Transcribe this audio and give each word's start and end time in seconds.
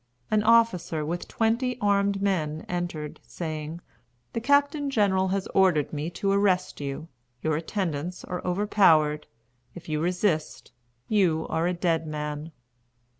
An 0.31 0.41
officer 0.41 1.05
with 1.05 1.27
twenty 1.27 1.77
armed 1.79 2.23
men 2.23 2.65
entered, 2.67 3.19
saying: 3.21 3.81
"The 4.33 4.41
Captain 4.41 4.89
General 4.89 5.27
has 5.27 5.45
ordered 5.53 5.93
me 5.93 6.09
to 6.09 6.31
arrest 6.31 6.81
you. 6.81 7.07
Your 7.43 7.55
attendants 7.55 8.23
are 8.23 8.43
overpowered. 8.43 9.27
If 9.75 9.87
you 9.89 10.01
resist, 10.01 10.71
you 11.07 11.45
are 11.51 11.67
a 11.67 11.73
dead 11.75 12.07
man." 12.07 12.51